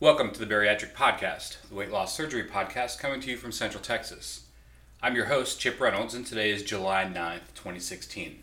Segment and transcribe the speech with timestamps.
[0.00, 3.84] Welcome to the Bariatric Podcast, the weight loss surgery podcast coming to you from Central
[3.84, 4.46] Texas.
[5.02, 8.42] I'm your host, Chip Reynolds, and today is July 9th, 2016.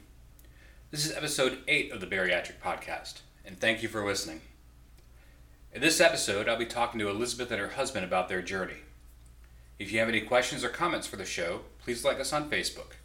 [0.92, 4.42] This is episode 8 of the Bariatric Podcast, and thank you for listening.
[5.74, 8.82] In this episode, I'll be talking to Elizabeth and her husband about their journey.
[9.80, 12.98] If you have any questions or comments for the show, please like us on Facebook.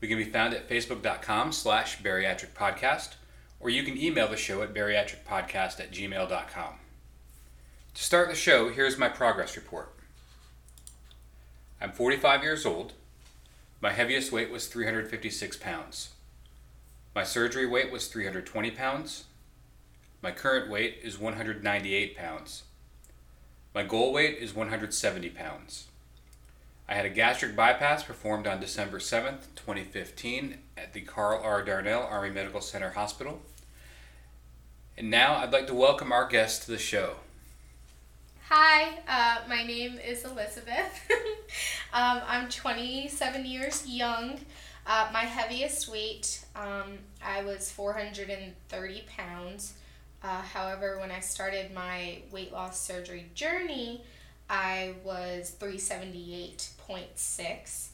[0.00, 3.10] We can be found at facebook.com slash bariatricpodcast,
[3.60, 6.80] or you can email the show at bariatricpodcast at gmail.com.
[7.96, 9.90] To start the show, here's my progress report.
[11.80, 12.92] I'm 45 years old.
[13.80, 16.10] My heaviest weight was 356 pounds.
[17.14, 19.24] My surgery weight was 320 pounds.
[20.20, 22.64] My current weight is 198 pounds.
[23.74, 25.86] My goal weight is 170 pounds.
[26.86, 31.64] I had a gastric bypass performed on December 7th, 2015, at the Carl R.
[31.64, 33.40] Darnall Army Medical Center Hospital.
[34.98, 37.16] And now I'd like to welcome our guest to the show.
[38.48, 41.10] Hi, uh, my name is Elizabeth.
[41.92, 44.38] um, I'm 27 years young.
[44.86, 49.72] Uh, my heaviest weight, um, I was 430 pounds.
[50.22, 54.04] Uh, however, when I started my weight loss surgery journey,
[54.48, 57.88] I was 378.6.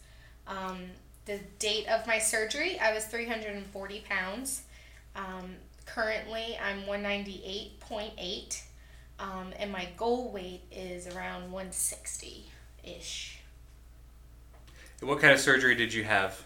[0.47, 0.81] Um,
[1.25, 4.65] the date of my surgery, I was 340 pounds.
[5.17, 5.55] Um,
[5.87, 8.63] currently, I'm 198.8.
[9.23, 12.47] Um, and my goal weight is around 160
[12.83, 13.39] ish.
[15.01, 16.43] What kind of surgery did you have?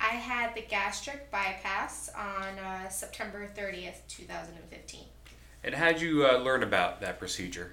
[0.00, 5.00] I had the gastric bypass on uh, September 30th, 2015.
[5.64, 7.72] And how did you uh, learn about that procedure?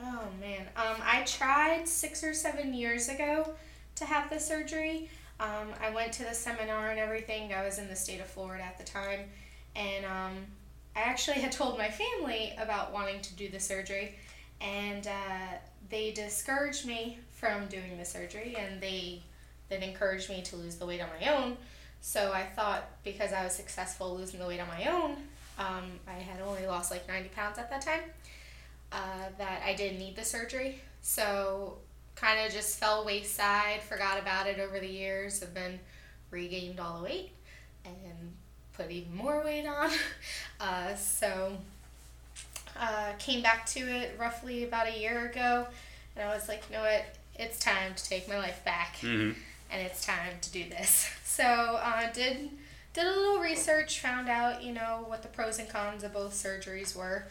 [0.00, 3.54] Oh man, um, I tried six or seven years ago
[3.96, 5.10] to have the surgery.
[5.38, 7.52] Um, I went to the seminar and everything.
[7.52, 9.20] I was in the state of Florida at the time,
[9.76, 10.36] and um,
[10.94, 14.16] I actually had told my family about wanting to do the surgery,
[14.60, 15.56] and uh,
[15.88, 19.22] they discouraged me from doing the surgery, and they
[19.68, 21.56] then encouraged me to lose the weight on my own.
[22.00, 25.16] So I thought because I was successful losing the weight on my own,
[25.58, 28.00] um, I had only lost like 90 pounds at that time,
[28.90, 30.80] uh, that I didn't need the surgery.
[31.00, 31.78] So
[32.14, 35.78] kind of just fell wayside, forgot about it over the years, have been
[36.30, 37.30] regained all the weight,
[37.84, 38.34] and
[38.76, 39.90] put even more weight on.
[40.60, 41.56] Uh, so
[42.78, 45.66] uh, came back to it roughly about a year ago,
[46.14, 49.38] and I was like, you know what, it's time to take my life back, Mm-hmm.
[49.72, 51.08] and it's time to do this.
[51.32, 52.50] So uh, did
[52.92, 56.32] did a little research, found out you know what the pros and cons of both
[56.34, 57.24] surgeries were,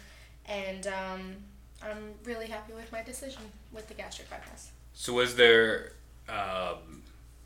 [0.47, 1.35] and um,
[1.83, 4.71] I'm really happy with my decision with the gastric bypass.
[4.95, 5.91] So was there,
[6.27, 7.03] um,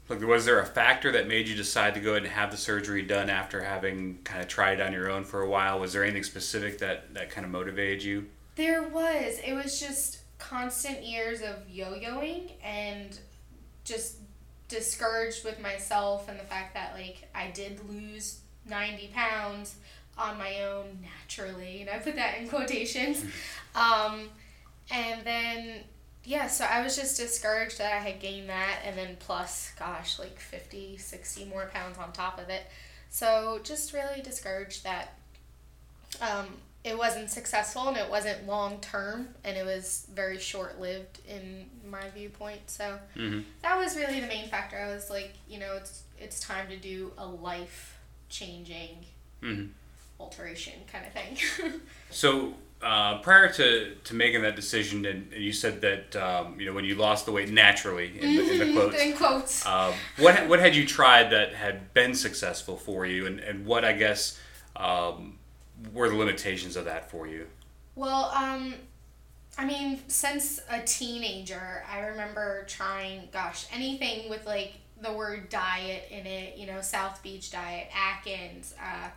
[0.07, 2.57] like, was there a factor that made you decide to go ahead and have the
[2.57, 5.79] surgery done after having kind of tried it on your own for a while?
[5.79, 8.27] Was there anything specific that that kind of motivated you?
[8.55, 9.39] There was.
[9.43, 13.17] It was just constant years of yo-yoing and
[13.83, 14.17] just
[14.67, 19.75] discouraged with myself and the fact that like I did lose 90 pounds
[20.17, 23.23] on my own naturally and I put that in quotations.
[23.75, 24.29] Um,
[24.89, 25.83] and then
[26.25, 30.19] yeah, so I was just discouraged that I had gained that and then plus gosh,
[30.19, 32.63] like 50, 60 more pounds on top of it.
[33.09, 35.13] So just really discouraged that
[36.21, 36.47] um,
[36.83, 41.65] it wasn't successful and it wasn't long term and it was very short lived in
[41.89, 42.69] my viewpoint.
[42.69, 43.39] So Mm-hmm.
[43.61, 44.77] that was really the main factor.
[44.77, 47.97] I was like, you know, it's it's time to do a life
[48.29, 49.05] changing
[49.41, 49.67] Mm-hmm.
[50.19, 51.37] alteration kind of thing.
[52.09, 52.53] So
[52.85, 56.85] uh, prior to, to making that decision, and you said that um, you know when
[56.85, 59.01] you lost the weight naturally in the, in the quotes.
[59.01, 59.65] in quotes.
[59.65, 63.83] Um, what what had you tried that had been successful for you, and, and what
[63.83, 64.39] I guess
[64.75, 65.39] um,
[65.93, 67.47] were the limitations of that for you?
[67.95, 68.75] Well, um,
[69.57, 76.03] I mean, since a teenager, I remember trying, gosh, anything with like the word diet
[76.11, 79.09] in it, you know, South Beach diet, Atkins, uh,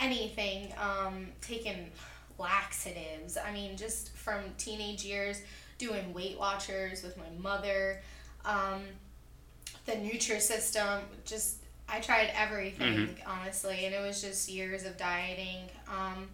[0.00, 1.92] anything, um, taking
[2.38, 3.36] laxatives.
[3.36, 5.42] I mean, just from teenage years,
[5.78, 8.00] doing Weight Watchers with my mother,
[8.44, 8.82] um,
[9.86, 11.56] the Nutrisystem, just
[11.88, 15.68] I tried everything honestly, and it was just years of dieting.
[15.88, 16.28] Um,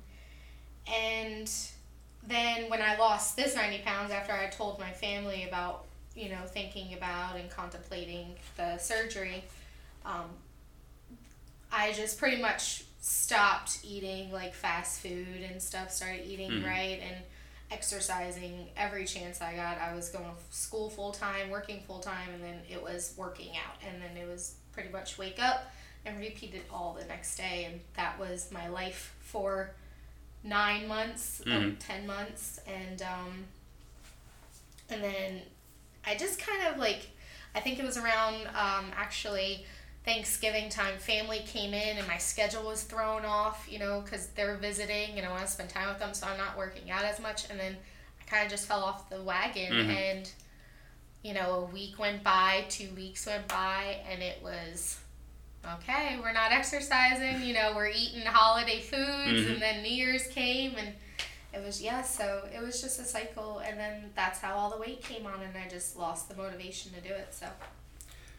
[0.86, 1.50] and
[2.26, 6.42] then when I lost this 90 pounds after I told my family about, you know,
[6.46, 9.44] thinking about and contemplating the surgery,
[10.04, 10.26] um,
[11.72, 16.66] I just pretty much stopped eating like fast food and stuff, started eating Mhm.
[16.66, 17.16] right and
[17.70, 19.78] exercising every chance I got.
[19.78, 23.56] I was going to school full time, working full time, and then it was working
[23.56, 23.76] out.
[23.82, 25.70] And then it was pretty much wake up
[26.04, 27.64] and repeat it all the next day.
[27.70, 29.70] And that was my life for
[30.42, 31.76] nine months, um, Mhm.
[31.78, 33.46] ten months, and um,
[34.88, 35.42] and then
[36.04, 37.10] I just kind of like,
[37.54, 39.64] I think it was around um, actually
[40.14, 40.98] Thanksgiving time.
[40.98, 45.24] Family came in and my schedule was thrown off, you know, because they're visiting and
[45.26, 47.48] I want to spend time with them, so I'm not working out as much.
[47.48, 47.76] And then
[48.20, 49.88] I kind of just fell off the wagon Mhm.
[49.94, 50.30] and.
[51.22, 54.96] You know, a week went by, two weeks went by, and it was
[55.74, 59.52] okay, we're not exercising, you know, we're eating holiday foods, Mhm.
[59.52, 60.96] and then New Year's came, and
[61.52, 64.78] it was, yeah, so it was just a cycle, and then that's how all the
[64.78, 67.46] weight came on, and I just lost the motivation to do it, so.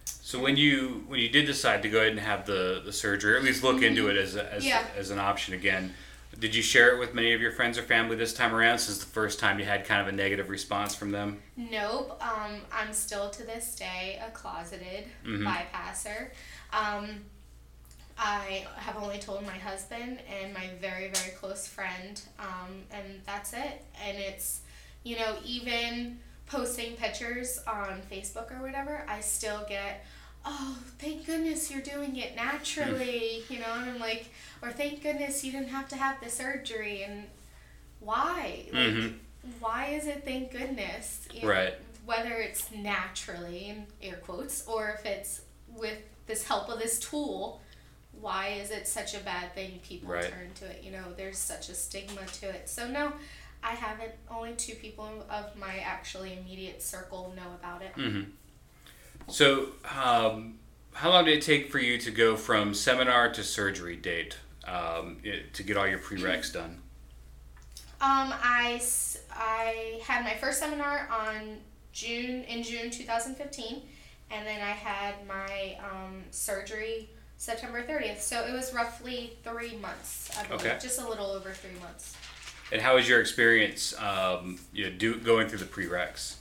[0.05, 3.33] So when you when you did decide to go ahead and have the, the surgery,
[3.33, 4.85] or at least look into it as a, as, Yeah.
[4.97, 5.93] as an option again,
[6.39, 8.79] did you share it with many of your friends or family this time around?
[8.79, 11.41] Since the first time you had kind of a negative response from them.
[11.57, 15.43] Nope, um, I'm still to this day a closeted Mhm.
[15.45, 16.29] bypasser.
[16.71, 17.25] Um,
[18.17, 23.51] I have only told my husband and my very, very close friend, um, and that's
[23.53, 23.83] it.
[24.01, 24.61] And it's,
[25.03, 26.19] you know, even
[26.55, 30.05] posting pictures on Facebook or whatever, I still get,
[30.45, 34.25] oh, thank goodness you're doing it naturally, you know, and I'm like,
[34.61, 37.23] or thank goodness you didn't have to have the surgery, and
[38.01, 38.65] why?
[38.73, 39.19] Like, Mhm.
[39.59, 41.21] why is it thank goodness?
[41.33, 41.73] You know, Right.
[42.05, 47.61] Whether it's naturally, in air quotes, or if it's with this help of this tool,
[48.19, 50.29] why is it such a bad thing people Right.
[50.29, 50.83] turn to it?
[50.83, 52.67] You know, there's such a stigma to it.
[52.69, 53.13] So, no,
[53.63, 54.11] I haven't.
[54.29, 57.91] Only two people of my actually immediate circle know about it.
[57.95, 58.23] hmm
[59.27, 60.59] So um,
[60.93, 64.37] how long did it take for you to go from seminar to surgery date
[64.67, 66.79] um, it- to get all your prereqs done?
[68.01, 68.81] Um, I,
[69.31, 71.57] I had my first seminar on
[71.93, 73.83] June in June 2015,
[74.31, 78.19] and then I had my um, surgery September 30th.
[78.21, 80.77] So it was roughly three months, I believe, Okay.
[80.81, 82.15] just a little over three months.
[82.71, 86.35] And how was your experience um, you know, do, going through the prereqs?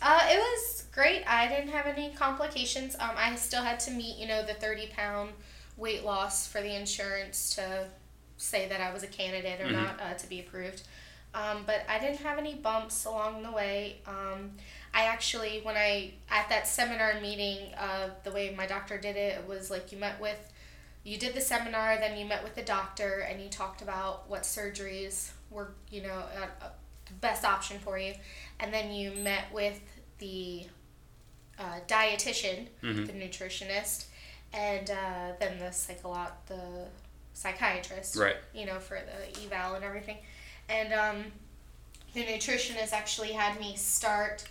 [0.00, 1.24] Uh, it was great.
[1.26, 2.94] I didn't have any complications.
[3.00, 5.30] Um, I still had to meet, you know, the 30 pound
[5.76, 7.86] weight loss for the insurance to
[8.36, 9.72] say that I was a candidate or Mhm.
[9.72, 10.82] not uh, to be approved.
[11.34, 14.00] Um, but I didn't have any bumps along the way.
[14.06, 14.52] Um,
[14.94, 19.38] I actually, when I, at that seminar meeting, uh, the way my doctor did it,
[19.38, 20.52] it was like you met with,
[21.04, 24.42] you did the seminar, then you met with the doctor and you talked about what
[24.44, 26.68] surgeries were, you know, uh,
[27.06, 28.14] the best option for you
[28.60, 29.80] and then you met with
[30.18, 30.66] the
[31.58, 33.06] uh, dietitian, Mhm.
[33.06, 34.04] the nutritionist,
[34.52, 36.86] and uh, then the psycholo- the
[37.34, 38.16] psychiatrist.
[38.16, 38.36] Right.
[38.54, 40.18] You know, for the eval and everything,
[40.68, 41.32] and um,
[42.14, 44.44] the nutritionist actually had me start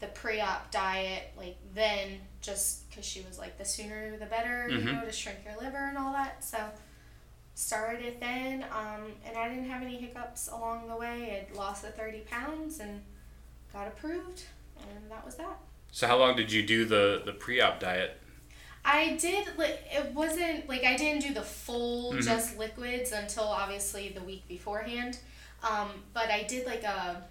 [0.00, 4.78] the pre-op diet like then, just because she was like, the sooner the better, you
[4.78, 4.92] Mhm.
[5.00, 6.42] know, to shrink your liver and all that.
[6.44, 6.58] So
[7.60, 11.46] started it then, um, and I didn't have any hiccups along the way.
[11.50, 13.02] I'd lost the thirty pounds and
[13.72, 14.44] got approved,
[14.80, 15.58] and that was that.
[15.92, 18.16] So how long did you do the, the pre-op diet?
[18.84, 22.22] I did like it wasn't like I didn't do the full Mhm.
[22.24, 25.18] just liquids until obviously the week beforehand,
[25.62, 27.22] um, but I did like a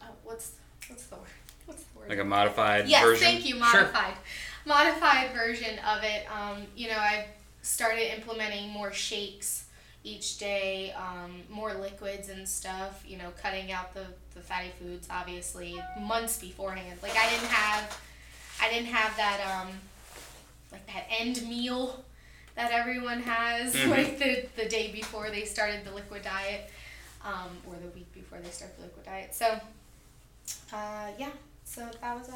[0.00, 0.52] uh, what's
[0.88, 1.24] what's the word
[1.66, 2.90] what's the word Like a modified version.
[2.90, 3.24] yes version?
[3.26, 3.60] thank you Sure.
[3.82, 4.14] modified
[4.64, 6.24] modified version of it.
[6.30, 7.26] Um, you know I
[7.64, 9.64] started implementing more shakes
[10.04, 13.02] each day, um, more liquids and stuff.
[13.06, 16.98] You know cutting out the the fatty foods obviously months beforehand.
[17.02, 18.00] Like I didn't have
[18.60, 19.68] I didn't have that um
[20.70, 22.04] like that end meal
[22.54, 23.90] that everyone has Mhm.
[23.90, 26.70] like the, the day before they started the liquid diet
[27.24, 29.58] um, or the week before they start the liquid diet so
[30.72, 31.30] uh, yeah
[31.64, 32.34] so that was it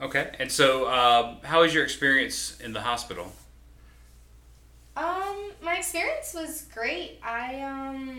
[0.00, 0.34] Okay.
[0.40, 3.30] And so um, how was your experience in the hospital?
[4.96, 8.18] Um, my experience was great i um,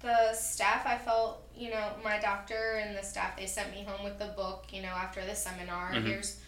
[0.00, 4.04] the staff i felt you know my doctor and the staff they sent me home
[4.04, 6.04] with the book you know after the seminar Mhm.
[6.06, 6.40] here's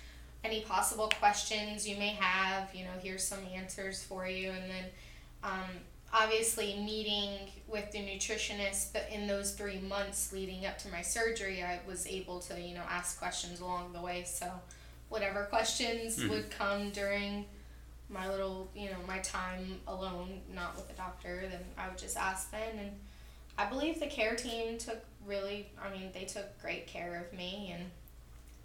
[0.44, 4.84] any possible questions you may have you know here's some answers for you and then
[5.42, 5.68] um,
[6.12, 11.62] obviously meeting with the nutritionist but in those three months leading up to my surgery
[11.62, 14.50] i was able to you know ask questions along the way so
[15.10, 16.28] whatever questions Mhm.
[16.30, 17.44] would come during
[18.10, 22.16] my little you know my time alone not with the doctor then i would just
[22.16, 22.78] ask then.
[22.78, 22.90] And
[23.56, 27.74] i believe the care team took really i mean they took great care of me
[27.74, 27.84] and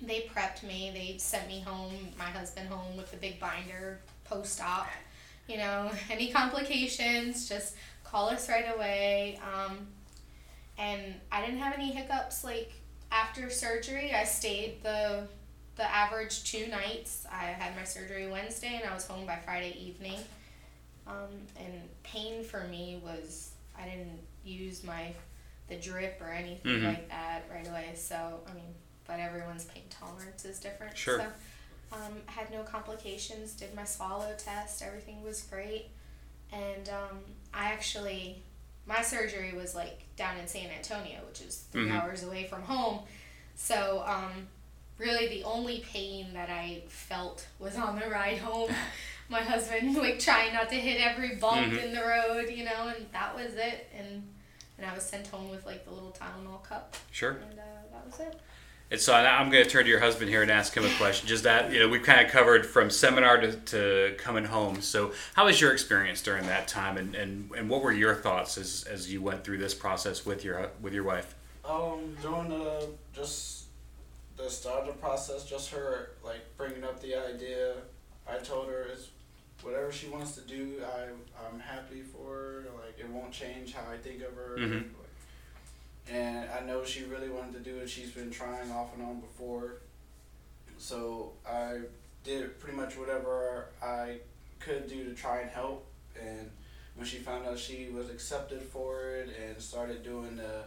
[0.05, 0.91] they prepped me.
[0.93, 4.87] They sent me home my husband home with the big binder post-op
[5.47, 9.39] you know any complications just call us right away.
[9.41, 9.87] Um,
[10.77, 12.71] and i didn't have any hiccups like
[13.11, 15.27] after surgery i stayed the
[15.75, 19.75] the average two nights i had my surgery wednesday and i was home by friday
[19.79, 20.19] evening
[21.07, 25.11] um, and pain for me was i didn't use my
[25.69, 26.85] the drip or anything Mhm.
[26.85, 28.73] like that right away so i mean
[29.05, 30.97] but everyone's pain tolerance is different.
[30.97, 31.19] Sure.
[31.19, 33.51] So, um, had no complications.
[33.51, 34.81] Did my swallow test.
[34.81, 35.87] Everything was great,
[36.53, 37.19] and um,
[37.53, 38.41] I actually
[38.85, 41.91] my surgery was like down in San Antonio, which is 3 Mhm.
[42.01, 42.99] hours away from home.
[43.55, 44.47] So um,
[44.97, 48.71] really, the only pain that I felt was on the ride home.
[49.29, 51.83] my husband like trying not to hit every bump Mhm.
[51.83, 53.89] in the road, you know, and that was it.
[53.97, 54.29] And
[54.77, 57.31] and I was sent home with like the little Tylenol cup, Sure.
[57.31, 58.39] and uh, that was it.
[58.91, 60.93] And so I- I'm going to turn to your husband here and ask him a
[60.97, 61.27] question.
[61.27, 64.81] Just that, you know, we've kind of covered from seminar to, to coming home.
[64.81, 68.57] So how was your experience during that time and, and, and what were your thoughts
[68.57, 71.33] as, as you went through this process with your, with your wife?
[71.63, 73.62] Um, during the just
[74.43, 77.75] the start of the process, just her like bringing up the idea,
[78.29, 79.09] I told her it's
[79.61, 80.81] whatever she wants to do.
[80.85, 81.05] I
[81.45, 82.65] I'm happy for her.
[82.83, 84.57] Like it won't change how I think of her.
[84.59, 84.73] Mhm.
[84.83, 87.89] Like, and I know she really wanted to do it.
[87.89, 89.77] She's been trying off and on before,
[90.77, 91.79] so I
[92.23, 94.19] did pretty much whatever I
[94.59, 95.85] could do to try and help.
[96.21, 96.51] And
[96.95, 100.65] when she found out she was accepted for it and started doing the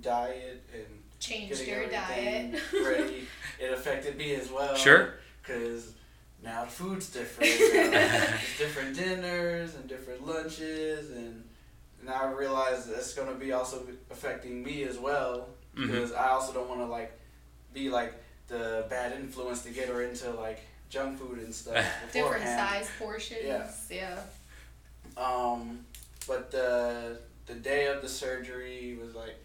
[0.00, 2.60] diet and Changed getting your diet.
[2.72, 3.28] ready,
[3.60, 4.74] it affected me as well.
[4.74, 5.14] Sure.
[5.42, 5.92] Because
[6.42, 7.50] now the food's different.
[7.92, 8.26] now
[8.58, 11.44] different dinners and different lunches, and
[12.04, 15.48] now I realize that's going to be also affecting me as well.
[15.74, 17.16] Because I also don't want to like
[17.72, 18.14] be like
[18.48, 21.74] the bad influence to get her into like junk food and stuff.
[22.12, 22.70] Different beforehand.
[22.70, 23.40] size portions.
[23.44, 23.70] Yeah.
[23.90, 24.18] yeah.
[25.16, 25.84] Um,
[26.26, 29.36] but the the day of the surgery was like,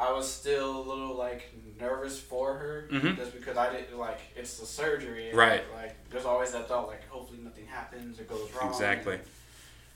[0.00, 3.16] I was still a little like nervous for her, Mhm.
[3.16, 5.28] just because I didn't like it's the surgery.
[5.28, 5.62] and, Right.
[5.74, 8.70] Like there's always that thought like hopefully nothing happens or goes wrong.
[8.70, 9.18] Exactly.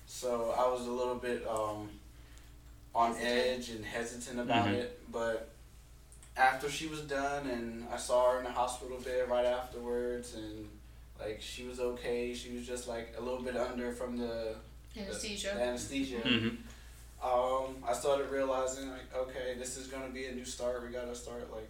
[0.06, 1.88] So I was a little bit um,
[2.94, 4.75] on edge and hesitant about Mhm.
[4.75, 5.49] it, but
[6.37, 10.68] after she was done and I saw her in the hospital bed right afterwards and
[11.18, 12.34] like she was okay.
[12.34, 14.56] She was just like a little bit under from the
[14.96, 15.52] Anesthesia.
[15.54, 16.18] the anesthesia.
[16.18, 16.49] hmm
[17.25, 20.83] Um, I started realizing like, okay, this is gonna be a new start.
[20.85, 21.69] We gotta start like,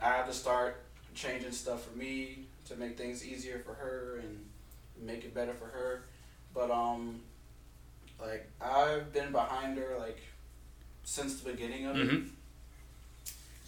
[0.00, 0.82] I have to start
[1.14, 4.44] changing stuff for me to make things easier for her and
[5.04, 6.04] make it better for her.
[6.54, 7.20] But um,
[8.20, 10.20] like I've been behind her like
[11.02, 12.08] since the beginning of it.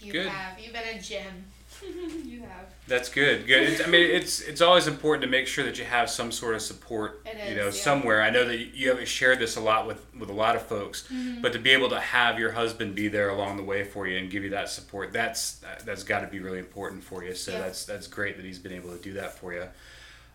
[0.00, 0.28] You Good.
[0.28, 0.58] have.
[0.60, 1.44] You've been a gem.
[2.24, 2.66] you have.
[2.88, 3.46] That's good.
[3.46, 3.62] Good.
[3.64, 6.54] It's, I mean, it's it's always important to make sure that you have some sort
[6.54, 7.70] of support, It you know, yeah.
[7.70, 8.22] somewhere.
[8.22, 11.02] I know that you haven't shared this a lot with with a lot of folks,
[11.12, 11.42] Mm-hmm.
[11.42, 14.16] but to be able to have your husband be there along the way for you
[14.18, 17.34] and give you that support, that's that's got to be really important for you.
[17.34, 17.58] So Yeah.
[17.60, 19.64] that's that's great that he's been able to do that for you.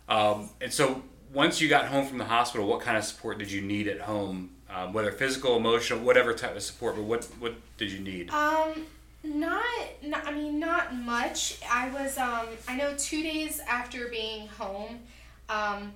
[0.08, 1.02] Um, and so
[1.32, 4.00] once you got home from the hospital, what kind of support did you need at
[4.02, 4.50] home?
[4.68, 8.30] Um, whether physical, emotional, whatever type of support, but what what did you need?
[8.30, 8.86] Um,
[9.24, 9.64] not,
[10.02, 10.26] not.
[10.26, 11.58] I mean, not much.
[11.70, 12.18] I was.
[12.18, 15.00] Um, I know two days after being home,
[15.48, 15.92] um,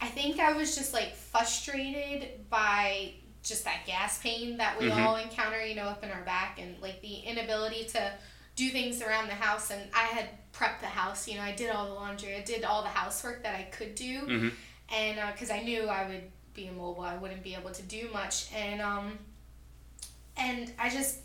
[0.00, 5.06] I think I was just like frustrated by just that gas pain that we Mhm.
[5.06, 5.64] all encounter.
[5.64, 8.12] You know, up in our back and like the inability to
[8.56, 9.70] do things around the house.
[9.70, 11.26] And I had prepped the house.
[11.26, 12.36] You know, I did all the laundry.
[12.36, 14.18] I did all the housework that I could do.
[14.20, 14.48] hmm
[14.90, 18.52] and because I knew I would be immobile, I wouldn't be able to do much,
[18.52, 19.18] and um,
[20.36, 21.20] and I just,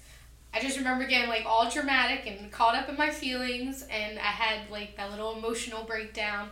[0.54, 4.24] I just remember getting like all dramatic and caught up in my feelings, and I
[4.24, 6.50] had like that little emotional breakdown,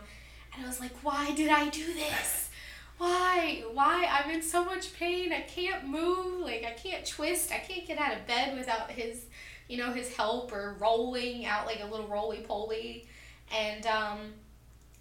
[0.54, 2.50] and I was like, why did I do this?
[2.98, 3.62] Why?
[3.72, 4.06] Why?
[4.10, 5.32] I'm in so much pain.
[5.32, 6.40] I can't move.
[6.42, 7.52] Like I can't twist.
[7.52, 9.26] I can't get out of bed without his,
[9.68, 13.08] you know, his help or rolling out like a little roly poly,
[13.56, 14.18] and um.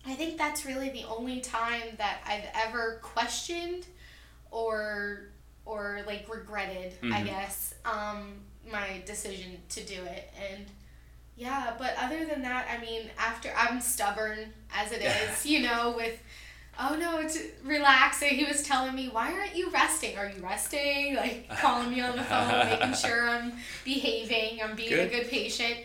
[0.09, 3.85] I think that's really the only time that I've ever questioned
[4.51, 5.23] or
[5.65, 7.25] or like regretted, I Mhm.
[7.25, 8.39] guess, um,
[8.71, 10.31] my decision to do it.
[10.51, 10.65] And
[11.35, 15.93] yeah, but other than that, I mean, after I'm stubborn as it is, you know,
[15.95, 16.19] with
[16.79, 18.21] oh no, it's relax.
[18.21, 20.17] And he was telling me, why aren't you resting?
[20.17, 21.15] Are you resting?
[21.15, 25.07] Like calling me on the phone, making sure I'm behaving, I'm being Good.
[25.07, 25.75] a good patient.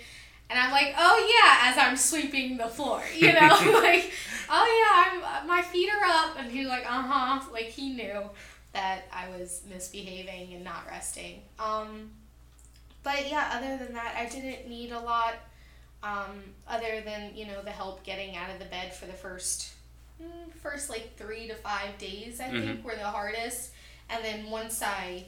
[0.50, 3.38] And I'm like, oh yeah, as I'm sweeping the floor, you know,
[3.82, 4.12] like,
[4.50, 8.22] oh yeah, I'm my feet are up, and he's like, uh huh, like he knew
[8.72, 11.42] that I was misbehaving and not resting.
[11.58, 12.10] Um,
[13.02, 15.35] but yeah, other than that, I didn't need a lot.
[16.02, 19.73] Um, other than you know the help getting out of the bed for the first,
[20.21, 23.71] mm, first like three to five days, I think were the hardest,
[24.11, 25.26] and then once I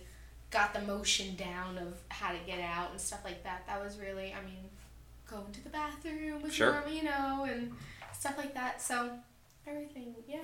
[0.50, 3.98] got the motion down of how to get out and stuff like that, that was
[3.98, 4.64] really, I mean,
[5.28, 6.72] going to the bathroom was Sure.
[6.72, 7.72] normal, you know, and
[8.12, 8.80] stuff like that.
[8.80, 9.10] So
[9.66, 10.38] everything, yeah,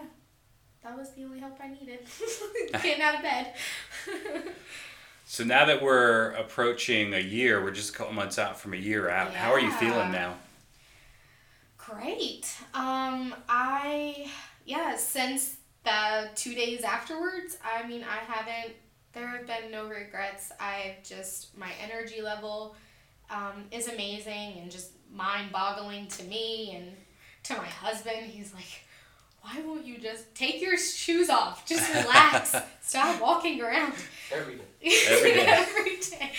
[0.82, 2.00] that was the only help I needed.
[2.82, 3.54] Getting out of bed.
[5.30, 8.76] So now that we're approaching a year, we're just a couple months out from a
[8.76, 9.32] year out.
[9.32, 10.34] How are you feeling now?
[11.78, 12.52] Great.
[12.74, 14.28] Um, I
[14.64, 18.74] yeah, since the two days afterwards, I mean, I haven't.
[19.12, 20.50] There have been no regrets.
[20.58, 22.74] I've just my energy level
[23.30, 26.96] um, is amazing and just mind-boggling to me and
[27.44, 28.26] to my husband.
[28.26, 28.82] He's like,
[29.42, 31.64] "Why won't you just take your shoes off?
[31.66, 32.56] Just relax.
[32.82, 33.92] Stop walking around."
[34.32, 34.64] Every day.
[34.82, 35.46] Every day.
[35.46, 36.32] Every day.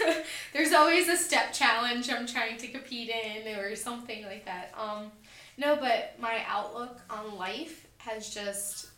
[0.52, 4.72] There's always a step challenge I'm trying to compete in or something like that.
[4.76, 5.12] Um,
[5.56, 8.88] no, but my outlook on life has just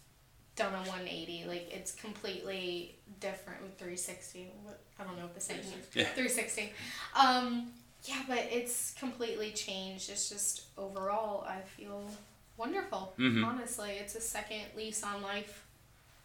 [0.57, 1.45] done a 180.
[1.49, 4.51] Like it's completely different with 360.
[4.99, 5.47] I don't know what the is.
[5.47, 6.01] 360.
[6.01, 6.07] Yeah.
[6.07, 6.73] 360.
[7.17, 7.73] Um,
[8.05, 10.11] yeah, but it's completely changed.
[10.11, 12.09] It's just overall, I feel
[12.57, 13.15] wonderful.
[13.19, 13.45] Mhm.
[13.45, 15.65] Honestly, it's a second lease on life.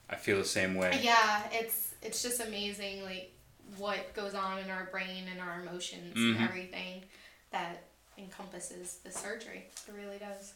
[0.10, 1.00] I feel the same way.
[1.04, 3.32] Yeah, it's it's just amazing like
[3.78, 6.36] what goes on in our brain and our emotions Mhm.
[6.36, 7.04] and everything
[7.52, 7.84] that
[8.18, 9.66] encompasses the surgery.
[9.88, 10.54] It really does.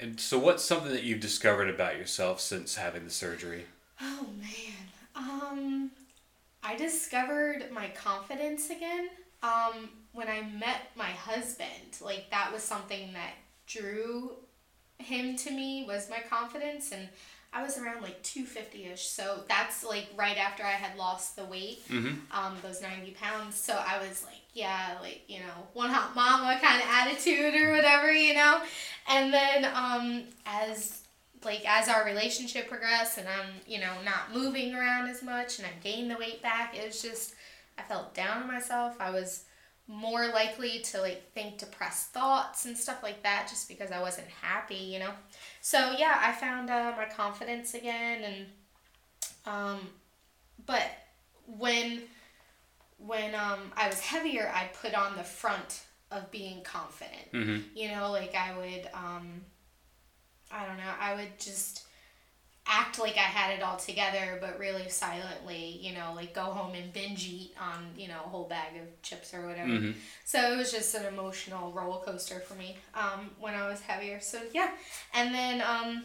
[0.00, 3.66] And so, what's something that you've discovered about yourself since having the surgery?
[4.00, 4.88] Oh man.
[5.14, 5.90] Um
[6.62, 9.08] I discovered my confidence again.
[9.42, 13.34] Um when I met my husband, like that was something that
[13.66, 14.36] drew
[14.98, 17.08] him to me was my confidence and
[17.52, 18.98] I was around like 250ish.
[18.98, 21.86] So that's like right after I had lost the weight.
[21.88, 22.14] Mm-hmm.
[22.30, 23.56] um, those 90 pounds.
[23.56, 27.72] So I was like, yeah, like, you know, one hot mama kind of attitude or
[27.72, 28.60] whatever, you know?
[29.08, 31.02] And then um, as
[31.44, 35.66] like as our relationship progressed and I'm, you know, not moving around as much and
[35.66, 37.34] I gained the weight back, it was just
[37.78, 38.96] I felt down on myself.
[39.00, 39.44] I was
[39.88, 44.26] more likely to like think depressed thoughts and stuff like that just because I wasn't
[44.28, 45.12] happy, you know.
[45.60, 48.46] So yeah, I found uh, my confidence again and
[49.46, 49.88] um
[50.66, 50.82] but
[51.46, 52.02] when
[52.98, 57.32] when um I was heavier, I put on the front of being confident.
[57.32, 57.76] Mm-hmm.
[57.76, 59.42] You know, like I would um
[60.50, 61.86] I don't know, I would just
[62.68, 66.74] act like I had it all together, but really silently, you know, like go home
[66.74, 69.68] and binge eat on, you know, a whole bag of chips or whatever.
[69.68, 69.92] Mm-hmm.
[70.24, 74.18] So it was just an emotional roller coaster for me um, when I was heavier.
[74.20, 74.70] So yeah,
[75.14, 76.04] and then um,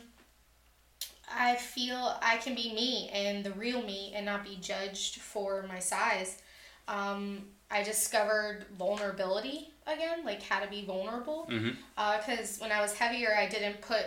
[1.36, 5.65] I feel I can be me and the real me and not be judged for
[5.67, 6.41] my size.
[6.88, 11.47] Um, I discovered vulnerability again, like how to be vulnerable.
[11.50, 11.71] Mm-hmm.
[12.17, 14.06] Because when I was heavier, I didn't put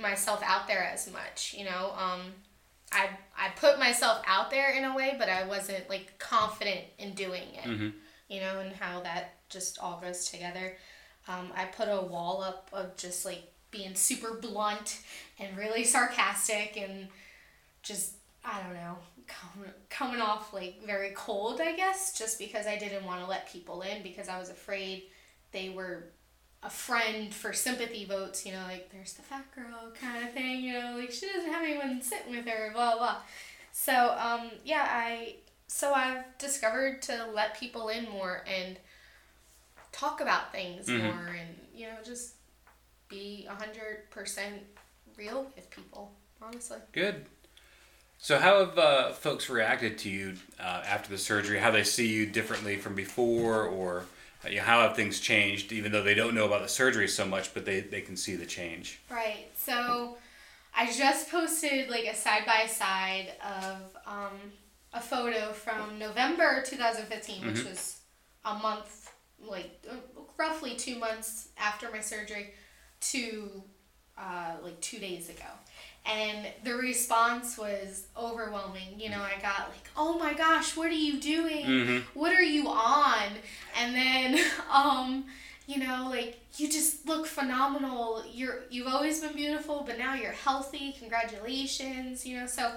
[0.00, 1.54] myself out there as much.
[1.56, 2.20] You know, um,
[2.92, 7.14] I I put myself out there in a way, but I wasn't like confident in
[7.14, 7.88] doing it Mm-hmm.
[8.28, 10.76] you know, and how that just all goes together.
[11.26, 15.00] Um, I put a wall up of just like being super blunt
[15.38, 17.08] and really sarcastic and
[17.82, 22.76] just, I don't know, com- coming off like very cold, I guess, just because I
[22.78, 25.04] didn't want to let people in because I was afraid
[25.52, 26.04] they were
[26.62, 30.60] a friend for sympathy votes, you know, like there's the fat girl kind of thing,
[30.60, 33.16] you know, like she doesn't have anyone sitting with her, blah, blah.
[33.72, 35.36] So, um, yeah, I
[35.68, 38.78] so I've discovered to let people in more and
[39.92, 41.02] talk about things Mhm.
[41.02, 42.34] more and you know just
[43.08, 44.62] be a hundred percent
[45.16, 47.26] real with people honestly Good.
[48.20, 51.58] So, how have uh, folks reacted to you uh, after the surgery?
[51.60, 54.06] How they see you differently from before, or
[54.48, 55.72] you know, how have things changed?
[55.72, 58.36] Even though they don't know about the surgery so much, but they, they can see
[58.36, 59.00] the change.
[59.10, 60.16] right so
[60.76, 64.38] I just posted like a side by side of um,
[64.92, 67.70] a photo from November 2015 which Mhm.
[67.70, 68.00] was
[68.44, 69.84] a month like
[70.36, 72.54] roughly two months after my surgery
[73.00, 73.62] to
[74.16, 75.46] uh, like two days ago
[76.08, 78.98] and the response was overwhelming.
[78.98, 81.66] You know i got like oh my gosh what are you doing?
[81.66, 82.18] Mm-hmm.
[82.18, 83.28] what are you on?
[83.78, 84.38] And then
[84.72, 85.24] um
[85.66, 88.24] you know like you just look phenomenal.
[88.32, 90.94] You're you've always been beautiful but now you're healthy.
[90.98, 92.46] Congratulations you know?
[92.46, 92.72] So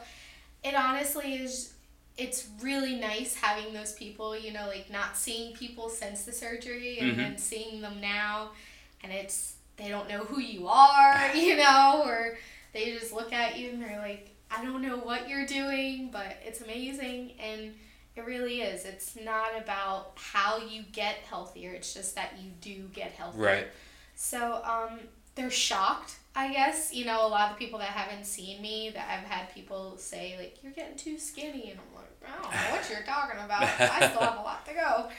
[0.64, 1.74] it honestly is
[2.18, 7.00] it's really nice having those people you know like not seeing people since the surgery
[7.00, 7.18] and Mhm.
[7.18, 8.52] then seeing them now.
[9.04, 12.38] And it's they don't know who you are you know or
[12.74, 16.38] they just look at you and they're like i don't know what you're doing but
[16.46, 17.74] it's amazing and
[18.16, 22.88] it really is it's not about how you get healthier it's just that you do
[22.94, 23.68] get healthier Right.
[24.16, 25.00] so um,
[25.36, 26.94] they're shocked, I guess.
[26.94, 30.36] You know, a lot of people that haven't seen me, that I've had people say
[30.38, 33.64] like, "You're getting too skinny," and I'm like, I don't know what you're talking about.
[33.64, 35.10] I still have a lot to go.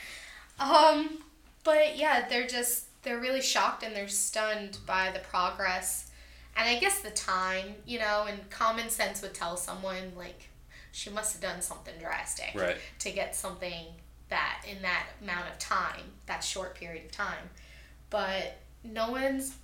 [0.62, 1.18] Um,
[1.64, 6.10] but yeah, they're just they're really shocked and they're stunned by the progress,
[6.56, 10.48] and I guess the time, you know, and common sense would tell someone like,
[10.92, 12.76] she must have done something drastic Right.
[13.00, 13.86] to get something
[14.28, 17.50] that in that amount of time, that short period of time.
[18.10, 19.54] But no one's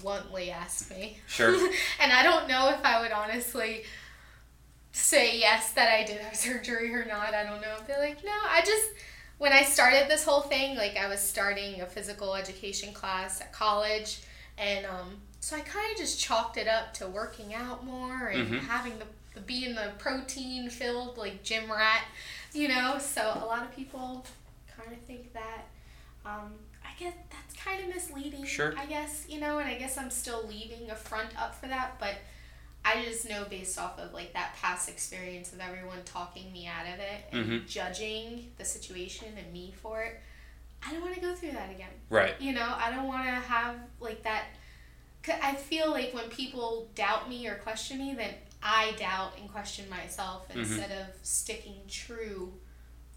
[0.00, 1.18] bluntly asked me.
[1.26, 1.54] Sure.
[2.00, 3.82] and I don't know if I would honestly
[4.92, 7.34] say yes that I did have surgery or not.
[7.34, 7.74] I don't know.
[7.78, 8.86] I'd be like, no, I just
[9.38, 13.52] when I started this whole thing, like I was starting a physical education class at
[13.52, 14.20] college
[14.56, 18.48] and um so I kind of just chalked it up to working out more and
[18.50, 18.60] Mhm.
[18.66, 22.04] having the, the being the protein filled like gym rat,
[22.52, 22.98] you know.
[22.98, 24.26] So a lot of people
[24.76, 25.66] kind of think that.
[26.24, 28.44] Um, I guess that's kind of misleading.
[28.44, 28.74] Sure.
[28.76, 31.98] I guess you know, and I guess I'm still leaving a front up for that,
[32.00, 32.16] but
[32.84, 36.86] I just know based off of like that past experience of everyone talking me out
[36.86, 37.68] of it and Mhm.
[37.68, 40.20] judging the situation and me for it.
[40.82, 41.90] I don't want to go through that again.
[42.08, 42.40] Right.
[42.40, 44.44] You know, I don't want to have like that.
[45.30, 49.88] I feel like when people doubt me or question me, then I doubt and question
[49.90, 50.60] myself Mm-hmm.
[50.60, 52.52] instead of sticking true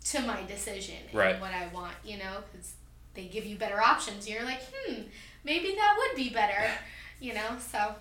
[0.06, 1.34] to my decision Right.
[1.34, 1.96] and what I want.
[2.04, 2.74] You know, because
[3.14, 4.28] they give you better options.
[4.30, 5.02] You're like, hmm,
[5.44, 6.66] maybe that would be better.
[7.20, 7.94] You know, so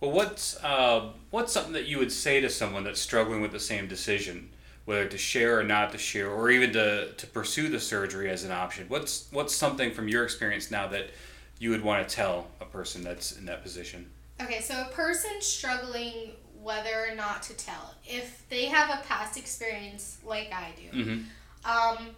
[0.00, 3.58] Well, what's uh, what's something that you would say to someone that's struggling with the
[3.58, 4.50] same decision,
[4.84, 8.44] whether to share or not to share, or even to, to pursue the surgery as
[8.44, 8.84] an option?
[8.86, 11.10] What's what's something from your experience now that
[11.58, 14.10] you would want to tell a person that's in that position?
[14.40, 19.36] Okay, so a person struggling whether or not to tell, if they have a past
[19.38, 21.18] experience like I do, Mm-hmm.
[21.98, 22.08] um,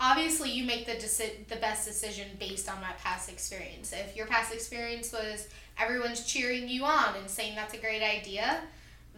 [0.00, 3.92] obviously you make the deci- the best decision based on that past experience.
[3.92, 8.60] If your past experience was everyone's cheering you on and saying that's a great idea,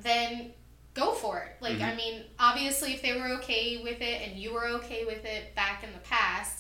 [0.03, 0.53] then
[0.95, 1.57] go for it.
[1.62, 1.97] Like I Mhm.
[1.97, 5.85] mean, obviously if they were okay with it and you were okay with it back
[5.85, 6.60] in the past,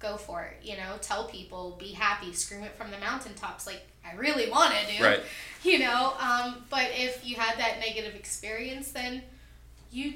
[0.00, 0.56] go for it.
[0.66, 4.74] You know, tell people, be happy, scream it from the mountaintops like I really want
[4.74, 5.20] to do Right.
[5.62, 9.22] you know um, but if you had that negative experience then
[9.90, 10.14] you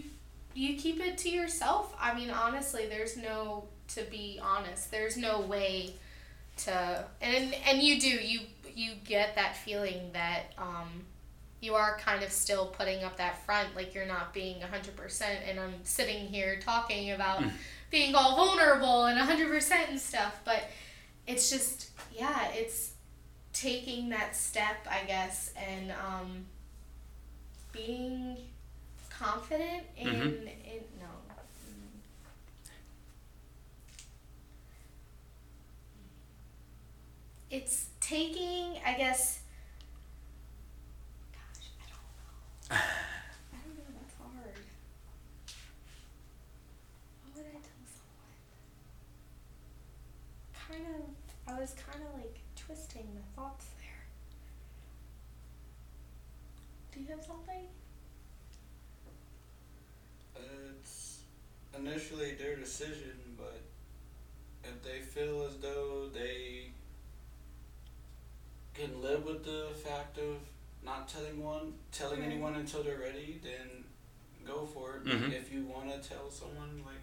[0.55, 5.41] you keep it to yourself i mean honestly there's no to be honest there's no
[5.41, 5.93] way
[6.57, 8.41] to and and you do you
[8.75, 11.05] you get that feeling that um,
[11.61, 15.61] you are kind of still putting up that front like you're not being 100% and
[15.61, 17.43] i'm sitting here talking about
[17.95, 20.65] being all vulnerable and 100% and stuff but
[21.27, 22.91] it's just yeah it's
[23.53, 26.45] taking that step, I guess, and um,
[27.73, 28.37] being
[29.11, 30.43] confident in, Mhm.
[30.43, 31.07] in no.
[37.51, 39.41] It's taking, I guess.
[41.33, 42.03] Gosh, I don't
[42.71, 42.77] know.
[43.53, 43.85] I don't know.
[44.01, 44.57] That's hard.
[47.23, 48.35] What would I tell someone?
[50.69, 51.03] Kind of.
[51.47, 54.05] I was kind of like twisting the thoughts there.
[56.93, 57.69] Do you have something?
[60.37, 61.21] It's
[61.75, 63.63] initially their decision, but
[64.63, 66.67] if they feel as though they
[68.75, 70.37] can live with the fact of
[70.83, 72.33] not telling one, telling Right.
[72.33, 73.85] anyone until they're ready, then
[74.45, 75.05] go for it.
[75.05, 75.33] Mhm.
[75.33, 77.01] If you want to tell someone, like,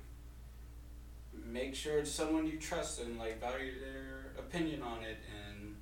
[1.34, 4.20] make sure it's someone you trust and like value their
[4.51, 5.17] opinion on it,
[5.49, 5.75] and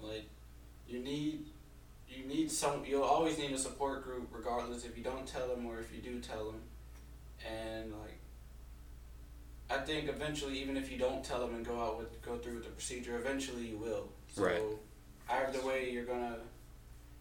[0.00, 0.28] like,
[0.88, 1.46] you need.
[2.08, 2.84] You need some.
[2.84, 6.00] You'll always need a support group, regardless if you don't tell them or if you
[6.00, 6.60] do tell them
[7.44, 8.18] and like
[9.70, 12.54] I think eventually even if you don't tell them and go out with go through
[12.54, 14.62] with the procedure eventually you will so Right.
[15.30, 16.38] either way you're gonna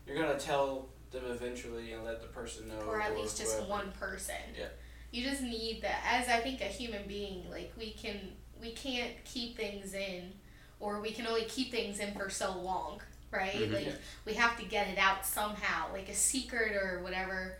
[0.07, 3.91] you're gonna tell them eventually and let the person know or at least just one
[3.99, 4.35] person.
[4.57, 4.65] Yeah.
[5.11, 8.33] You just need that as I think a human being, like we can
[8.63, 10.31] we can't keep things in
[10.79, 13.53] or we can only keep things in for so long, right?
[13.55, 13.73] Mhm.
[13.73, 13.93] Like
[14.25, 15.91] we have to get it out somehow.
[15.93, 17.57] Like a secret or whatever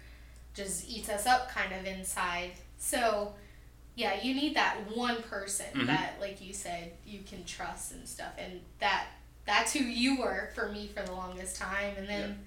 [0.53, 2.51] just eats us up kind of inside.
[2.77, 3.35] So
[3.95, 5.87] yeah, you need that one person Mhm.
[5.87, 9.07] that like you said you can trust and stuff and that
[9.45, 12.45] that's who you were for me for the longest time and then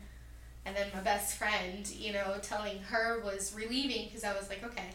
[0.65, 4.65] and then my best friend, you know, telling her was relieving because I was like,
[4.65, 4.91] okay,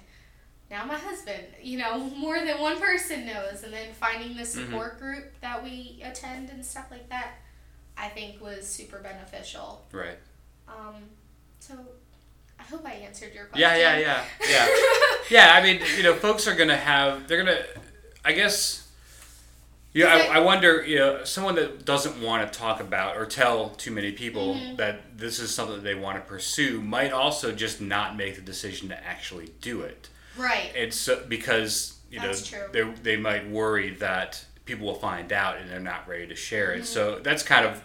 [0.72, 3.62] now my husband, you know, more than one person knows.
[3.64, 7.34] And then finding the support group that we attend and stuff like that,
[7.98, 9.86] I think was super beneficial.
[9.92, 10.18] Right.
[10.70, 10.96] Um,
[11.60, 11.74] so
[12.58, 13.70] I hope I answered your question.
[13.70, 13.98] Yeah, yeah,
[14.50, 14.68] yeah, yeah.
[15.30, 17.28] yeah, I mean, you know, folks are gonna have.
[17.28, 17.62] They're gonna.
[18.24, 18.88] I guess.
[19.94, 20.08] Yeah.
[20.08, 20.86] I, I wonder.
[20.86, 24.78] You know, someone that doesn't want to talk about or tell too many people Mhm.
[24.78, 28.42] that this is something that they want to pursue might also just not make the
[28.42, 30.08] decision to actually do it.
[30.38, 30.72] Right.
[30.76, 35.58] It's uh, because you That's know they they might worry that people will find out
[35.58, 36.84] and they're not ready to share it.
[36.84, 36.86] Mhm.
[36.86, 37.84] So that's kind of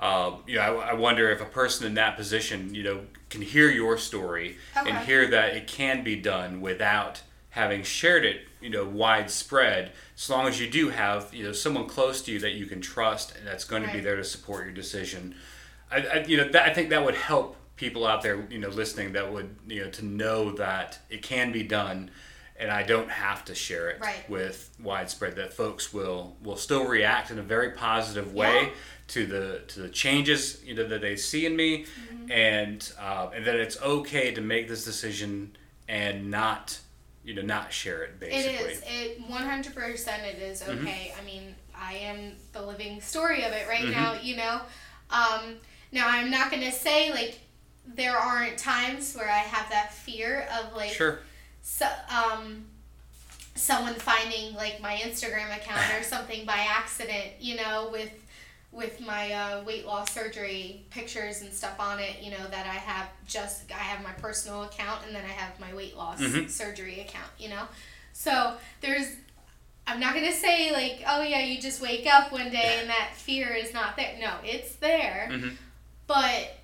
[0.00, 3.42] um, you know, I, I wonder if a person in that position, you know, can
[3.42, 8.70] hear your story and hear that it can be done without having shared it, you
[8.70, 9.92] know, widespread.
[10.16, 12.80] As long as you do have, you know, someone close to you that you can
[12.80, 15.34] trust and that's going to be there to support your decision.
[15.90, 18.68] I, I you know, that, I think that would help people out there, you know,
[18.68, 22.10] listening that would, you know, to know that it can be done
[22.60, 24.28] and I don't have to share it Right.
[24.28, 28.70] with widespread that folks will will still react in a very positive way Yeah.
[29.08, 32.32] to the to the changes you know that they see in me Mm-hmm.
[32.32, 35.56] and uh, and that it's okay to make this decision
[35.88, 36.80] and not
[37.24, 38.82] you know not share it basically It is.
[38.88, 40.24] It one hundred percent.
[40.24, 40.84] It is Mm-hmm.
[40.84, 41.14] okay.
[41.20, 43.92] I mean, I am the living story of it right Mhm.
[43.92, 44.14] now.
[44.20, 44.60] You know.
[45.10, 45.56] Um,
[45.92, 47.38] now I'm not gonna say like
[47.94, 51.20] there aren't times where I have that fear of like sure
[51.62, 52.64] so, um,
[53.54, 58.10] someone finding like my Instagram account or something by accident, you know, with
[58.70, 62.74] with my uh, weight loss surgery pictures and stuff on it, you know, that I
[62.74, 66.50] have just I have my personal account and then I have my weight loss Mhm.
[66.50, 67.64] surgery account, you know.
[68.12, 69.06] So there's
[69.86, 73.12] I'm not gonna say like, oh yeah, you just wake up one day and that
[73.14, 74.16] fear is not there.
[74.20, 75.56] No, it's there Mhm.
[76.06, 76.57] but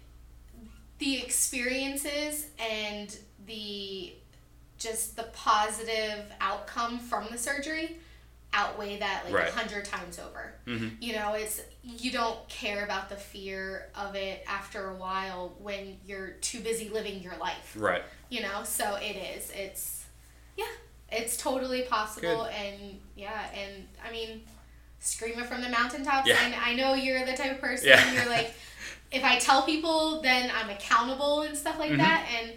[0.99, 4.15] the experiences and the
[4.79, 7.97] just the positive outcome from the surgery
[8.53, 9.51] outweigh that like a Right.
[9.53, 10.55] hundred times over.
[10.67, 10.97] Mhm.
[11.01, 15.99] You know, it's you don't care about the fear of it after a while when
[16.07, 17.73] you're too busy living your life.
[17.77, 19.51] right You know, so it is.
[19.51, 20.05] It's
[20.57, 20.67] yeah,
[21.11, 24.43] it's totally possible and yeah, and I mean
[25.01, 26.29] scream it from the mountaintops.
[26.29, 26.39] Yeah.
[26.45, 28.13] And I know you're the type of person Yeah.
[28.13, 28.55] you're like
[29.15, 31.99] if I tell people then I'm accountable and stuff like Mhm.
[31.99, 32.53] that and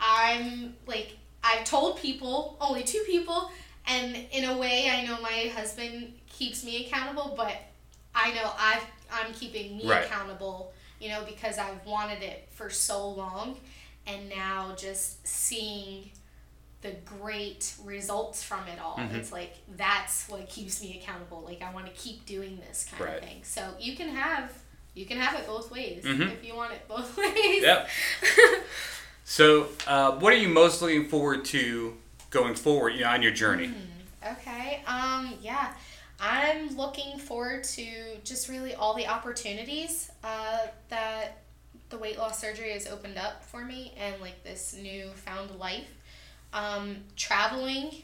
[0.00, 3.50] I'm like I've told people, only two people,
[3.86, 7.54] and in a way I know my husband keeps me accountable, but
[8.14, 10.04] I know I've I'm keeping me Right.
[10.04, 13.58] accountable, you know, because I've wanted it for so long
[14.06, 16.10] and now just seeing
[16.82, 18.96] the great results from it all.
[18.96, 19.14] Mhm.
[19.14, 21.40] It's like that's what keeps me accountable.
[21.40, 23.14] Like I want to keep doing this kind Right.
[23.22, 23.44] of thing.
[23.44, 24.52] So you can have
[24.98, 26.32] you can have it both ways Mhm.
[26.32, 27.62] if you want it both ways.
[27.62, 27.88] Yep.
[29.24, 31.94] so uh, what are you most looking forward to
[32.30, 33.72] going forward you know on your journey
[34.32, 34.82] Okay.
[34.86, 35.34] Um.
[35.40, 35.72] Yeah.
[36.20, 37.86] I'm looking forward to
[38.24, 41.38] just really all the opportunities uh, that
[41.90, 45.86] the weight loss surgery has opened up for me and like this new found life.
[46.52, 48.02] Um, traveling.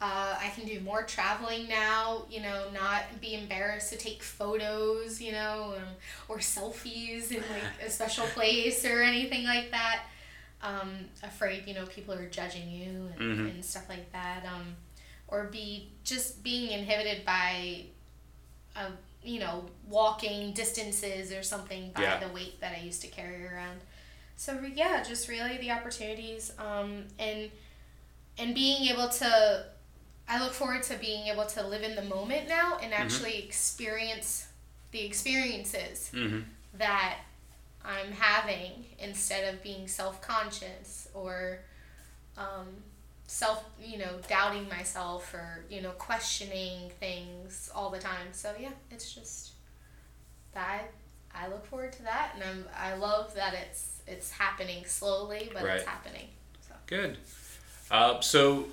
[0.00, 5.20] Uh, I can do more traveling now, you know, not be embarrassed to take photos,
[5.22, 5.84] you know, um,
[6.28, 10.02] or selfies in like a special place or anything like that.
[10.62, 10.90] Um,
[11.22, 13.50] afraid, you know, people are judging you and, Mhm.
[13.50, 14.44] and stuff like that.
[14.44, 14.76] Um,
[15.28, 17.84] or be just being inhibited by,
[18.76, 18.90] uh,
[19.22, 22.18] you know, walking distances or something by Yeah.
[22.18, 23.80] the weight that I used to carry around.
[24.36, 27.50] So yeah, just really the opportunities um, and
[28.36, 29.66] and being able to.
[30.28, 34.48] I look forward to being able to live in the moment now and actually experience
[34.90, 36.40] the experiences mm-hmm.
[36.78, 37.18] that
[37.84, 41.58] I'm having instead of being self conscious or
[42.38, 42.68] um,
[43.26, 48.28] self, you know, doubting myself or, you know, questioning things all the time.
[48.32, 49.52] So, yeah, it's just
[50.52, 50.84] that
[51.34, 55.64] I look forward to that and I'm, I love that it's it's happening slowly, but
[55.64, 55.76] Right.
[55.76, 56.28] it's happening.
[56.68, 56.74] So.
[56.86, 57.18] Good.
[57.90, 58.66] Uh, so,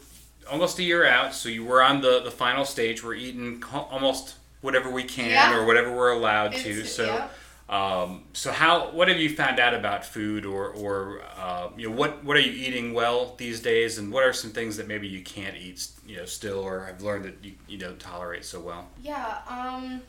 [0.50, 1.34] almost a year out.
[1.34, 3.04] So you were on the the final stage.
[3.04, 5.56] We're eating almost whatever we can Yeah.
[5.58, 6.70] or whatever we're allowed to.
[6.70, 7.28] It's- So, yeah.
[7.70, 11.96] um, so how what have you found out about food, or or uh, you know
[11.96, 15.08] what what are you eating well these days, and what are some things that maybe
[15.08, 18.60] you can't eat, you know, still, or have learned that you you don't tolerate so
[18.60, 18.88] well.
[19.02, 20.02] Yeah, um,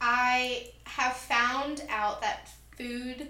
[0.00, 3.28] I have found out that food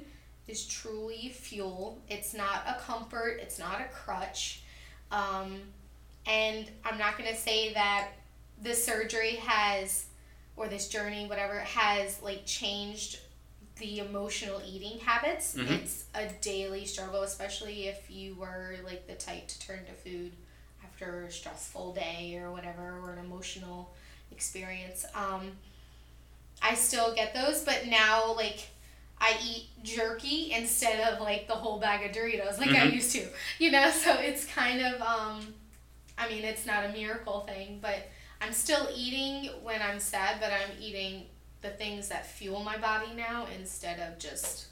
[0.49, 2.03] is truly fuel.
[2.09, 4.63] It's not a comfort, it's not a crutch.
[5.11, 5.61] Um,
[6.27, 8.09] and I'm not going to say that
[8.61, 10.07] this surgery has,
[10.57, 13.19] or this journey, whatever, has like changed
[13.77, 15.55] the emotional eating habits.
[15.57, 15.71] Mhm.
[15.83, 20.33] It's a daily struggle, especially if you were like the type to turn to food
[20.85, 23.93] after a stressful day or whatever, or an emotional
[24.31, 25.05] experience.
[25.15, 25.59] Um,
[26.63, 28.69] I still get those, but now like
[29.19, 32.93] I eat jerky instead of like the whole bag of Doritos like I Mhm.
[32.95, 33.29] used to.
[33.59, 35.55] You know, so it's kind of um
[36.17, 38.09] I mean, it's not a miracle thing, but
[38.41, 41.27] I'm still eating when I'm sad, but I'm eating
[41.63, 44.67] the things that fuel my body now instead of just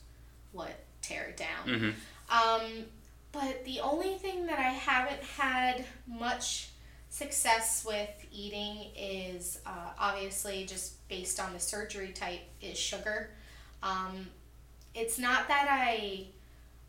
[0.53, 1.67] what tear it down.
[1.67, 1.91] Mm-hmm.
[2.31, 2.85] Um,
[3.33, 6.69] but the only thing that I haven't had much
[7.09, 13.31] success with eating is uh, obviously just based on the surgery type is sugar.
[13.83, 14.29] Um,
[14.95, 16.27] it's not that I,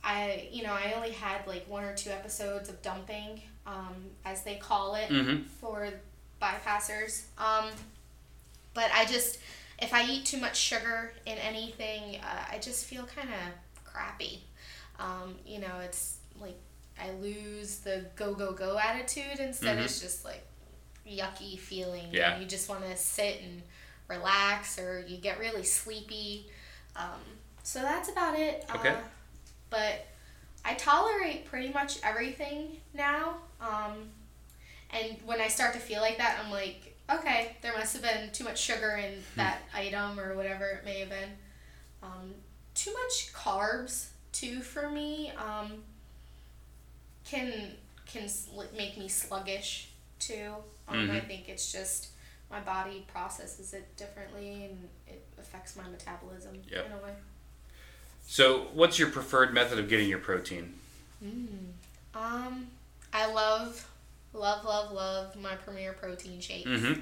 [0.04, 3.96] I you know I only had like one or two episodes of dumping, um,
[4.26, 5.44] as they call it Mm-hmm.
[5.62, 5.90] for
[6.42, 7.24] bypassers.
[7.38, 7.70] Um,
[8.74, 9.40] but I just
[9.80, 14.42] if I eat too much sugar in anything, uh, I just feel kind of crappy.
[15.00, 16.58] Um, you know, it's like
[17.02, 19.78] I lose the go go go attitude instead.
[19.78, 19.84] Mhm.
[19.86, 20.46] It's just like
[21.08, 22.08] yucky feeling.
[22.12, 22.34] Yeah.
[22.34, 23.62] And you just want to sit and
[24.08, 26.48] relax, or you get really sleepy.
[26.96, 27.20] Um,
[27.64, 28.66] so that's about it.
[28.76, 28.90] Okay.
[28.90, 28.96] Uh,
[29.70, 30.06] but
[30.66, 33.36] I tolerate pretty much everything now.
[33.62, 34.10] Um,
[34.92, 38.32] and when I start to feel like that, I'm like, okay, there must have been
[38.32, 41.30] too much sugar in that item or whatever it may have been.
[42.02, 42.34] Um,
[42.76, 45.84] too much carbs too for me um,
[47.26, 47.72] can
[48.06, 50.54] can sl- make me sluggish too.
[50.88, 51.28] Um, I Mhm.
[51.28, 52.10] think it's just
[52.50, 56.86] my body processes it differently and it affects my metabolism Yep.
[56.86, 57.16] in a way.
[58.26, 60.74] So, what's your preferred method of getting your protein?
[62.16, 62.68] Um,
[63.14, 63.88] I love,
[64.34, 66.68] love, love, love my Premier Protein shakes.
[66.68, 67.02] Mm-hmm.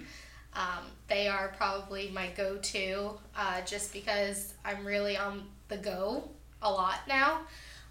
[0.53, 6.29] Um, they are probably my go-to, uh, just because I'm really on the go
[6.61, 7.41] a lot now.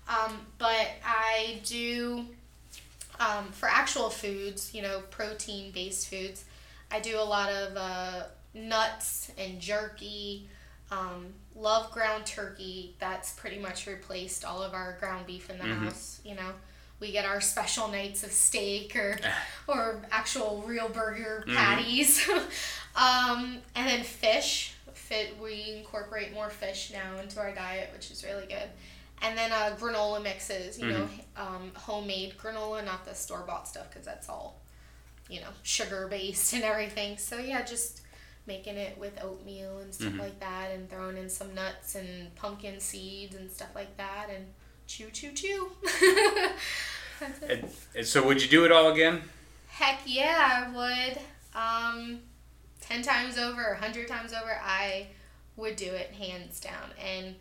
[0.09, 2.27] Um, but I do,
[3.19, 6.45] um, for actual foods, you know, protein-based foods,
[6.91, 10.49] I do a lot of uh, nuts and jerky.
[10.91, 12.95] Um, love ground turkey.
[12.99, 15.79] That's pretty much replaced all of our ground beef in the Mhm.
[15.85, 16.21] house.
[16.25, 16.53] You know,
[17.01, 19.19] we get our special nights of steak or
[19.67, 21.55] or actual real burger Mhm.
[21.57, 22.29] patties.
[22.97, 24.73] um, and then fish.
[24.95, 25.39] Fit.
[25.39, 28.69] We incorporate more fish now into our diet, which is really good.
[29.23, 30.79] And then uh, granola mixes.
[30.79, 34.61] You know, um, homemade granola, not the store bought stuff, because that's all,
[35.29, 37.19] you know, sugar based and everything.
[37.19, 38.03] So yeah, just
[38.51, 40.19] making it with oatmeal and stuff Mhm.
[40.19, 44.53] like that, and throwing in some nuts and pumpkin seeds and stuff like that, and
[44.89, 45.71] chew, chew, chew.
[47.21, 47.51] That's it.
[47.51, 49.23] And, and so, would you do it all again?
[49.69, 51.19] Heck yeah, I would.
[51.55, 52.21] Um,
[52.81, 55.07] ten times over, a hundred times over, I
[55.57, 56.91] would do it hands down.
[57.01, 57.37] And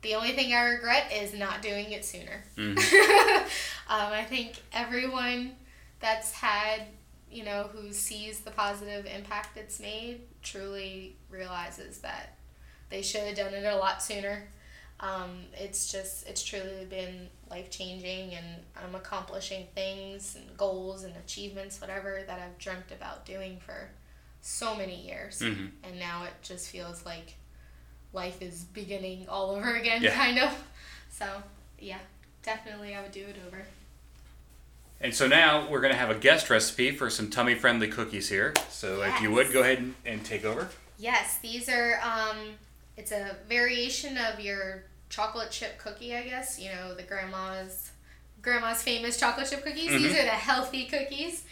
[0.00, 2.44] the only thing I regret is not doing it sooner.
[2.56, 2.78] Mhm.
[3.88, 5.56] um, I think everyone
[6.00, 6.82] that's had,
[7.30, 12.36] you know, who sees the positive impact it's made truly realizes that
[12.90, 14.48] they should have done it a lot sooner.
[15.00, 18.46] Um, it's just, it's truly been life changing, and
[18.82, 23.90] I'm accomplishing things and goals and achievements, whatever, that I've dreamt about doing for
[24.40, 25.40] so many years.
[25.40, 25.70] Mhm.
[25.84, 27.34] And now it just feels like
[28.12, 30.14] life is beginning all over again, Yeah.
[30.24, 30.64] kind of.
[31.10, 31.42] So,
[31.78, 31.98] yeah,
[32.42, 33.64] definitely I would do it over.
[35.00, 38.28] And so now we're going to have a guest recipe for some tummy friendly cookies
[38.28, 38.52] here.
[38.70, 40.68] So, if you would, go ahead and, and take over.
[40.98, 42.36] Yes, these are um
[42.96, 46.58] it's a variation of your chocolate chip cookie, I guess.
[46.58, 47.90] You know, the grandma's
[48.42, 49.90] grandma's famous chocolate chip cookies.
[49.90, 50.20] These Mhm.
[50.20, 51.44] are the healthy cookies.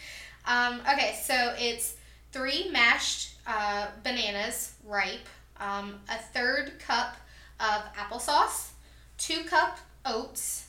[0.45, 1.95] Um, okay, so it's
[2.33, 5.27] three mashed uh, bananas, ripe,
[5.59, 7.15] um, a third cup
[7.61, 8.71] of applesauce,
[9.17, 10.66] two cup oats,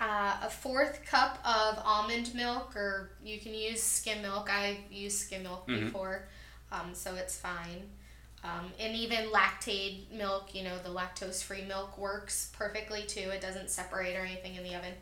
[0.00, 4.50] uh, a fourth cup of almond milk, or you can use skim milk.
[4.50, 5.86] I've used skim milk Mhm.
[5.86, 6.28] before,
[6.70, 7.90] um, so it's fine.
[8.44, 13.30] Um, and even Lactaid milk, you know, the lactose free milk works perfectly too.
[13.30, 14.94] It doesn't separate or anything in the oven.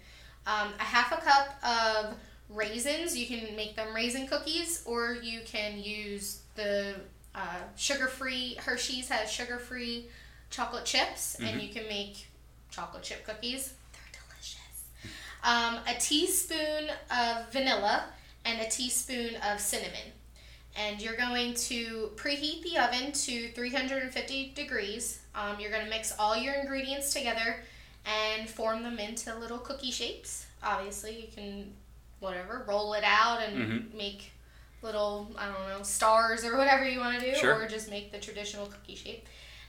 [0.47, 2.17] Um, a half a cup of
[2.49, 3.17] raisins.
[3.17, 7.01] You can make them raisin cookies, or you can use the
[7.35, 8.55] uh, sugar free.
[8.55, 10.09] Hershey's has sugar free
[10.51, 12.29] chocolate chips, and you can make
[12.71, 13.75] chocolate chip cookies.
[15.45, 18.05] Um, a teaspoon of vanilla
[18.45, 20.13] and a teaspoon of cinnamon
[20.77, 25.21] and you're going to preheat the oven to 350 degrees.
[25.35, 27.59] Um, you're going to mix all your ingredients together
[28.05, 30.47] and form them into little cookie shapes.
[30.65, 31.73] Obviously, you can
[32.19, 33.57] whatever roll it out and
[33.93, 33.95] Mhm.
[33.95, 34.33] make
[34.83, 37.55] little I don't know stars or whatever you want to do, Sure.
[37.63, 39.27] or just make the traditional cookie shape.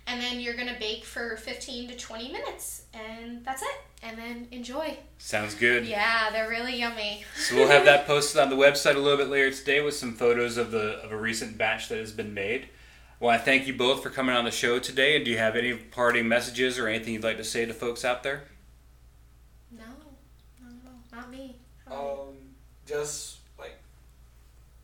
[0.08, 3.76] And then you're gonna bake for 15 to 20 minutes, and that's it.
[4.04, 4.98] And then enjoy.
[5.18, 5.86] Sounds good.
[5.86, 7.24] Yeah, they're really yummy.
[7.36, 10.14] So we'll have that posted on the website a little bit later today with some
[10.14, 12.70] photos of the of a recent batch that has been made.
[13.20, 15.16] well I want to thank you both for coming on the show today.
[15.16, 18.06] And do you have any parting messages or anything you'd like to say to folks
[18.06, 18.44] out there?
[19.72, 19.86] No,
[20.62, 21.56] no, no, not me.
[21.90, 22.36] Um,
[22.86, 23.35] just like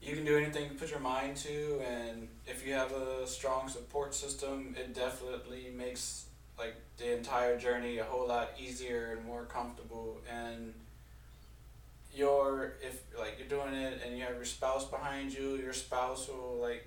[0.01, 3.69] you can do anything you put your mind to, and if you have a strong
[3.69, 6.25] support system, it definitely makes
[6.57, 10.17] like the entire journey a whole lot easier and more comfortable.
[10.31, 10.73] And
[12.13, 16.27] you're if like you're doing it and you have your spouse behind you, your spouse
[16.27, 16.85] will like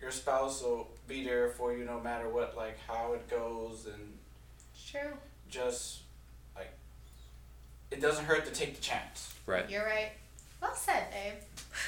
[0.00, 4.18] your spouse will be there for you no matter what like how it goes and
[4.90, 5.16] True.
[5.48, 6.00] just
[6.56, 6.72] like
[7.90, 9.34] it doesn't hurt to take the chance.
[9.46, 9.68] Right.
[9.68, 10.12] You're right.
[10.60, 11.06] Well said,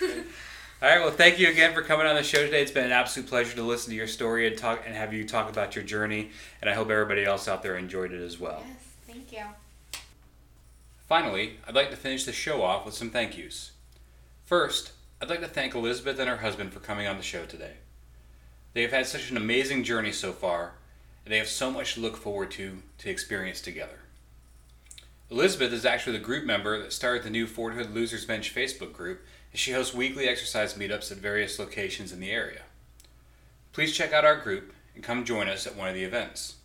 [0.01, 0.25] babe.
[0.85, 1.01] All right.
[1.01, 2.61] Well, thank you again for coming on the show today.
[2.61, 5.26] It's been an absolute pleasure to listen to your story and talk and have you
[5.26, 6.28] talk about your journey.
[6.61, 8.62] And I hope everybody else out there enjoyed it as well.
[8.68, 8.76] yes,
[9.07, 10.03] thank you.
[11.09, 13.72] Finally, I'd like to finish the show off with some thank yous.
[14.45, 17.76] First, I'd like to thank Elizabeth and her husband for coming on the show today.
[18.74, 20.74] They have had such an amazing journey so far,
[21.24, 24.01] and they have so much to look forward to to experience together.
[25.30, 28.93] Elizabeth is actually the group member that started the new Fort Hood Losers Bench Facebook
[28.93, 29.22] group,
[29.59, 32.63] she hosts weekly exercise meetups at various locations in the area.
[33.73, 36.57] Please check out our group and come join us at one of the events.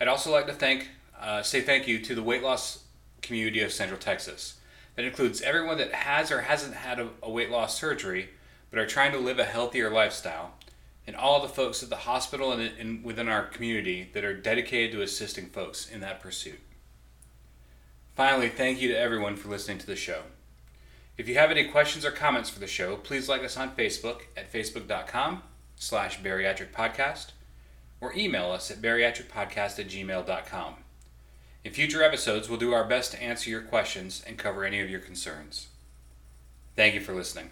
[0.00, 0.88] I'd also like to thank,
[1.20, 2.84] uh, say thank you to the weight loss
[3.22, 4.58] community of Central Texas.
[4.96, 8.30] That includes everyone that has or hasn't had a, a weight loss surgery
[8.70, 10.54] but are trying to live a healthier lifestyle,
[11.06, 14.90] and all the folks at the hospital and in, within our community that are dedicated
[14.90, 16.58] to assisting folks in that pursuit.
[18.16, 20.22] Finally, thank you to everyone for listening to the show.
[21.16, 24.22] If you have any questions or comments for the show, please like us on Facebook
[24.36, 25.42] at facebook.com
[25.76, 27.30] slash bariatric podcast
[28.00, 30.74] or email us at bariatricpodcast at gmail.com.
[31.62, 34.90] In future episodes, we'll do our best to answer your questions and cover any of
[34.90, 35.68] your concerns.
[36.76, 37.50] Thank you for listening.